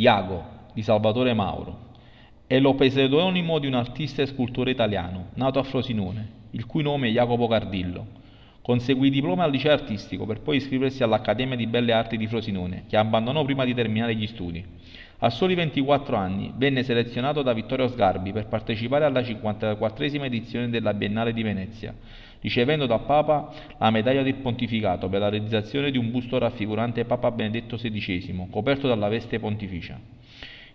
Iago 0.00 0.42
di 0.72 0.82
Salvatore 0.82 1.34
Mauro. 1.34 1.88
È 2.46 2.58
lo 2.58 2.74
pseudonimo 2.74 3.58
di 3.58 3.66
un 3.66 3.74
artista 3.74 4.22
e 4.22 4.26
scultore 4.26 4.70
italiano, 4.70 5.26
nato 5.34 5.58
a 5.58 5.62
Frosinone, 5.62 6.28
il 6.52 6.64
cui 6.64 6.82
nome 6.82 7.08
è 7.08 7.10
Jacopo 7.10 7.46
Cardillo. 7.46 8.06
Conseguì 8.62 9.10
diploma 9.10 9.44
al 9.44 9.50
liceo 9.50 9.72
artistico 9.72 10.24
per 10.24 10.40
poi 10.40 10.56
iscriversi 10.56 11.02
all'Accademia 11.02 11.54
di 11.54 11.66
Belle 11.66 11.92
Arti 11.92 12.16
di 12.16 12.26
Frosinone, 12.26 12.84
che 12.88 12.96
abbandonò 12.96 13.44
prima 13.44 13.66
di 13.66 13.74
terminare 13.74 14.14
gli 14.14 14.26
studi. 14.26 14.64
A 15.22 15.28
soli 15.28 15.54
24 15.54 16.16
anni 16.16 16.50
venne 16.56 16.82
selezionato 16.82 17.42
da 17.42 17.52
Vittorio 17.52 17.88
Sgarbi 17.88 18.32
per 18.32 18.46
partecipare 18.46 19.04
alla 19.04 19.20
54esima 19.20 20.24
edizione 20.24 20.70
della 20.70 20.94
Biennale 20.94 21.34
di 21.34 21.42
Venezia, 21.42 21.94
ricevendo 22.40 22.86
dal 22.86 23.04
Papa 23.04 23.52
la 23.76 23.90
medaglia 23.90 24.22
del 24.22 24.36
pontificato 24.36 25.10
per 25.10 25.20
la 25.20 25.28
realizzazione 25.28 25.90
di 25.90 25.98
un 25.98 26.10
busto 26.10 26.38
raffigurante 26.38 27.04
Papa 27.04 27.30
Benedetto 27.32 27.76
XVI, 27.76 28.46
coperto 28.50 28.88
dalla 28.88 29.08
veste 29.08 29.38
pontificia. 29.38 30.00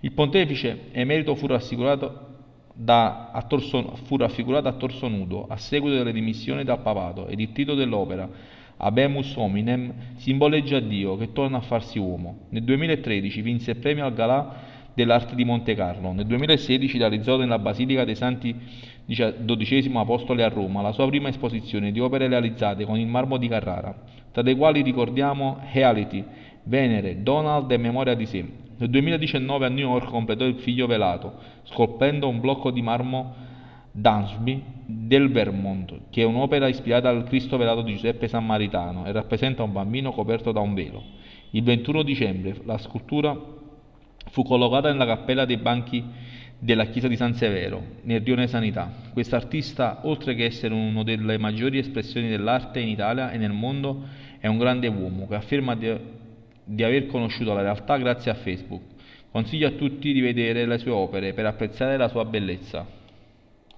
Il 0.02 0.12
pontefice 0.12 0.90
emerito 0.92 1.34
fu 1.34 1.48
rassicurato 1.48 2.34
da, 2.72 3.32
a 3.32 3.42
torso, 3.48 3.96
fu 4.04 4.16
raffigurato 4.16 4.68
a 4.68 4.74
torso 4.74 5.08
nudo 5.08 5.48
a 5.48 5.58
seguito 5.58 5.96
delle 5.96 6.14
dimissioni 6.14 6.64
dal 6.64 6.82
papato 6.82 7.26
ed 7.26 7.40
il 7.40 7.52
titolo 7.52 7.80
dell'opera 7.80 8.30
Abemus 8.78 9.36
Hominem 9.36 9.94
simboleggia 10.16 10.80
Dio 10.80 11.18
che 11.18 11.32
torna 11.32 11.58
a 11.58 11.62
farsi 11.62 12.00
uomo. 12.00 12.48
Nel 12.50 12.64
2013 12.64 13.42
vinse 13.42 13.72
il 13.72 13.78
premio 13.78 14.06
al 14.06 14.14
Galà 14.14 14.74
dell'arte 14.94 15.36
di 15.36 15.44
Monte 15.44 15.76
Carlo. 15.76 16.12
Nel 16.12 16.26
2016 16.26 16.98
realizzò 16.98 17.38
nella 17.38 17.60
Basilica 17.60 18.04
dei 18.04 18.16
Santi 18.16 18.56
XII 19.08 19.92
Apostoli 19.96 20.42
a 20.42 20.50
Roma 20.50 20.82
la 20.82 20.92
sua 20.92 21.08
prima 21.08 21.30
esposizione 21.30 21.92
di 21.92 22.00
opere 22.00 22.28
realizzate 22.28 22.86
con 22.86 22.98
il 22.98 23.08
marmo 23.08 23.38
di 23.38 23.48
Carrara, 23.48 23.96
tra 24.32 24.42
le 24.42 24.56
quali 24.56 24.82
ricordiamo 24.82 25.60
Reality, 25.72 26.24
Venere, 26.64 27.22
Donald 27.22 27.70
e 27.72 27.78
Memoria 27.78 28.16
di 28.16 28.26
sé, 28.26 28.46
nel 28.78 28.90
2019 28.90 29.66
a 29.66 29.70
New 29.70 29.90
York 29.90 30.10
completò 30.10 30.44
il 30.44 30.56
figlio 30.56 30.86
velato, 30.86 31.36
scolpendo 31.64 32.28
un 32.28 32.42
blocco 32.42 32.72
di 32.72 32.82
marmo 32.82 33.34
Dansby 33.92 34.64
del 34.86 35.32
Vermont, 35.32 36.10
che 36.10 36.22
è 36.22 36.26
un'opera 36.26 36.68
ispirata 36.68 37.10
al 37.10 37.24
Cristo 37.24 37.58
velato 37.58 37.82
di 37.82 37.94
Giuseppe 37.94 38.28
Sammaritano 38.28 39.06
e 39.06 39.12
rappresenta 39.12 39.64
un 39.64 39.72
bambino 39.72 40.12
coperto 40.12 40.52
da 40.52 40.60
un 40.60 40.74
velo. 40.74 41.04
Il 41.52 41.64
21 41.64 42.04
dicembre 42.04 42.56
la 42.64 42.78
scultura 42.78 43.36
fu 44.30 44.44
collocata 44.44 44.92
nella 44.92 45.06
cappella 45.06 45.46
dei 45.46 45.58
banchi 45.58 46.04
della 46.58 46.86
chiesa 46.86 47.08
di 47.08 47.16
San 47.16 47.34
Severo, 47.34 47.82
nel 48.04 48.22
Rione 48.22 48.48
Sanità. 48.48 48.92
Quest'artista, 49.14 50.00
oltre 50.04 50.36
che 50.36 50.46
essere 50.46 50.74
una 50.74 51.04
delle 51.04 51.38
maggiori 51.38 51.78
espressioni 51.78 52.30
dell'arte 52.30 52.80
in 52.80 52.88
Italia 52.88 53.32
e 53.32 53.38
nel 53.38 53.52
mondo, 53.52 54.04
è 54.40 54.48
un 54.48 54.58
grande 54.58 54.88
uomo 54.88 55.28
che 55.28 55.36
afferma 55.36 55.76
di 55.76 55.88
di 56.66 56.84
aver 56.84 57.06
conosciuto 57.06 57.54
la 57.54 57.62
realtà 57.62 57.96
grazie 57.98 58.32
a 58.32 58.34
Facebook. 58.34 58.82
Consiglio 59.32 59.68
a 59.68 59.72
tutti 59.72 60.12
di 60.12 60.22
vedere 60.22 60.66
le 60.66 60.78
sue 60.78 60.92
opere 60.92 61.34
per 61.34 61.46
apprezzare 61.46 61.96
la 61.96 62.08
sua 62.08 62.26
bellezza. 62.26 62.86